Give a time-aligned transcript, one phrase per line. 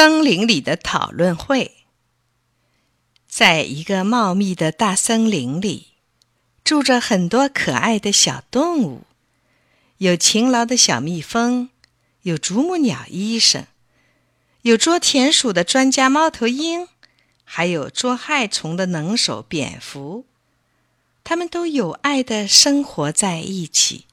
[0.00, 1.78] 森林里的讨论会。
[3.26, 5.88] 在一个茂密的大森林里，
[6.62, 9.02] 住着很多可爱的小动物，
[9.96, 11.70] 有勤劳的小蜜蜂，
[12.22, 13.66] 有啄木鸟医生，
[14.62, 16.86] 有捉田鼠的专家猫头鹰，
[17.42, 20.24] 还有捉害虫的能手蝙蝠。
[21.24, 24.04] 他们都有爱的生活在一起。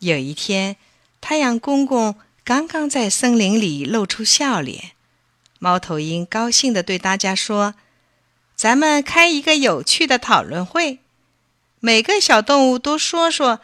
[0.00, 0.76] 有一天，
[1.22, 2.16] 太阳公公
[2.48, 4.92] 刚刚在森林里露出笑脸，
[5.58, 7.74] 猫头鹰高兴地对大家说
[8.56, 11.00] ：“咱们开一个有趣的讨论会，
[11.78, 13.60] 每个小动物都说说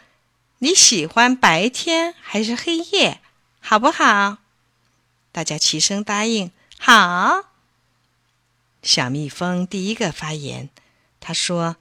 [0.59, 3.23] 你喜欢白天还是黑夜，
[3.59, 4.37] 好不好？”
[5.33, 7.45] 大家齐声答应：“好。”
[8.85, 10.69] 小蜜蜂第一个发言，
[11.21, 11.77] 他说：“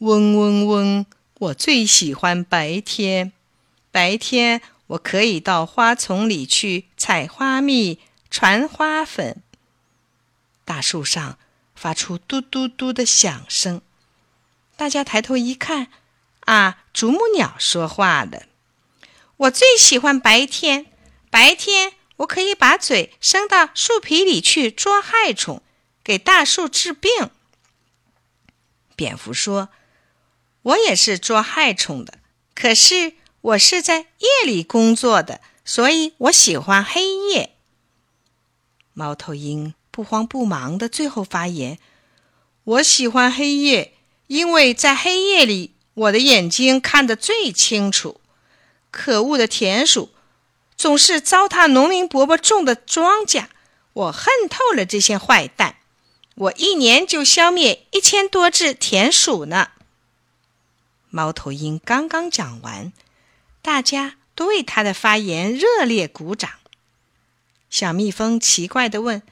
[0.00, 3.32] 嗡嗡嗡，我最喜欢白天。”
[3.92, 8.00] 白天，我可以到花丛里去采花蜜、
[8.30, 9.42] 传花粉。
[10.64, 11.38] 大树上
[11.74, 13.82] 发出嘟嘟嘟的响声，
[14.76, 15.88] 大家抬头一看，
[16.40, 18.44] 啊，啄木鸟说话了
[19.36, 20.86] ：“我最喜欢白天，
[21.30, 25.62] 白天我可以把嘴伸到树皮里去捉害虫，
[26.04, 27.30] 给大树治病。”
[28.94, 29.70] 蝙蝠说
[30.62, 32.20] ：“我也是捉害虫的，
[32.54, 33.14] 可是。”
[33.46, 37.54] 我是在夜里工作的，所以我喜欢黑夜。
[38.92, 41.78] 猫头鹰不慌不忙的最后发言
[42.64, 43.94] ：“我喜欢黑夜，
[44.26, 48.20] 因为在黑夜里，我的眼睛看得最清楚。
[48.90, 50.10] 可恶的田鼠
[50.76, 53.46] 总是糟蹋农民伯伯种的庄稼，
[53.92, 55.76] 我恨透了这些坏蛋。
[56.34, 59.68] 我一年就消灭一千多只田鼠呢。”
[61.10, 62.92] 猫头鹰刚刚讲完。
[63.66, 66.52] 大家都为他的发言热烈鼓掌。
[67.68, 69.22] 小蜜蜂奇怪的问：“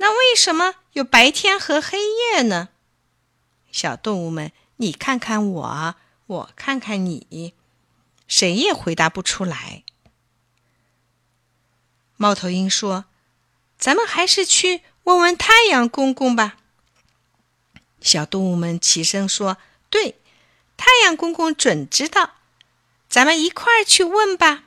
[0.00, 2.70] 那为什么有白天和黑夜呢？”
[3.70, 5.94] 小动物们，你看看我，
[6.26, 7.52] 我看看你，
[8.26, 9.84] 谁也回答不出来。
[12.16, 13.04] 猫头鹰说
[13.78, 16.56] ：“咱们还是去问问太阳公公吧。”
[18.00, 19.58] 小动物们齐声说
[19.90, 20.18] ：“对，
[20.78, 22.36] 太阳公公准知道。”
[23.10, 24.62] 咱们一块儿去问吧。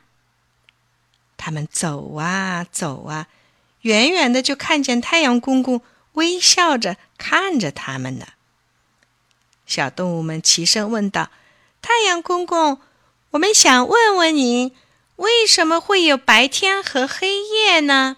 [1.38, 3.28] 他们走啊走啊，
[3.82, 5.82] 远远的就看见太阳公公
[6.14, 8.28] 微笑着看着他们呢。
[9.66, 11.32] 小动物们齐声问道
[11.82, 12.82] ：“太阳公公，
[13.32, 14.76] 我们想问问您，
[15.16, 18.18] 为什么会有白天和黑夜呢？”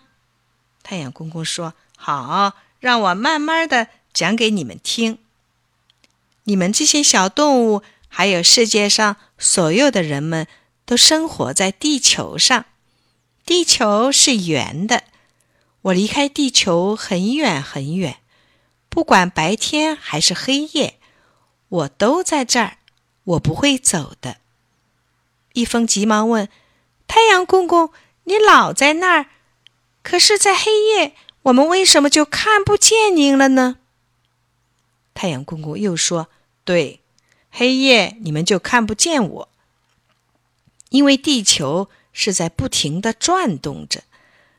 [0.82, 5.20] 太阳公公说：“好，让我慢慢的讲给你们听。
[6.46, 7.84] 你们这些小动物。”
[8.18, 10.48] 还有世界上所有的人们
[10.86, 12.64] 都生活在地球上，
[13.46, 15.04] 地球是圆的。
[15.82, 18.20] 我离开地球很远很远，
[18.88, 20.98] 不管白天还是黑夜，
[21.68, 22.78] 我都在这儿，
[23.26, 24.38] 我不会走的。
[25.54, 26.48] 蜜蜂急忙问
[27.08, 27.92] ：“太阳公公，
[28.24, 29.26] 你老在那儿，
[30.02, 33.80] 可是，在黑夜，我们为什么就看不见您了呢？”
[35.14, 36.30] 太阳公公又说
[36.64, 37.02] ：“对。”
[37.58, 39.50] 黑夜，你们就看不见我，
[40.90, 44.04] 因为地球是在不停的转动着，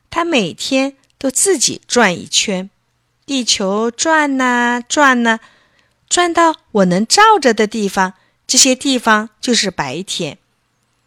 [0.08, 2.70] 它每天都自己转一圈。
[3.26, 5.40] 地球转呐转呐，
[6.08, 8.14] 转到我能照着的地方，
[8.46, 10.36] 这些地方就是白天；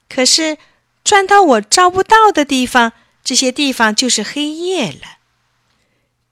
[0.07, 0.59] 可是
[1.03, 5.17] 转到我照不到的地方，这些地方就是黑夜了。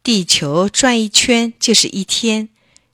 [0.04, 2.50] 地球转一圈就是一天，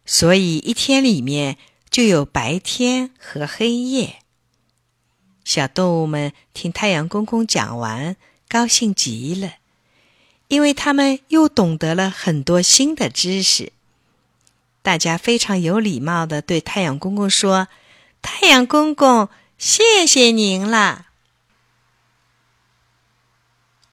[0.06, 1.58] 所以一天里面。
[1.94, 4.16] 就有白天和黑夜。
[5.46, 8.16] 小动物们听太阳公公讲完，
[8.50, 9.58] 高兴极了，
[10.48, 13.74] 因为他们又懂得了很多新的知识。
[14.82, 17.68] 大家非常有礼貌的对太阳公公说
[18.24, 21.10] ：“太阳公公，谢谢您了。”